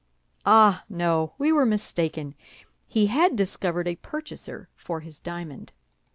[0.47, 0.83] Ah!
[0.89, 2.33] no, we were mistaken;
[2.87, 5.73] he had discovered a purchaser for his diamond.